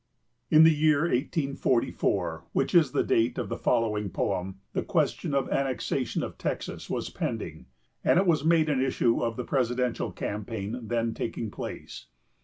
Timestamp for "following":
3.55-4.09